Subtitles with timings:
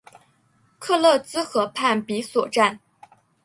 [0.79, 2.79] 克勒兹河畔比索站。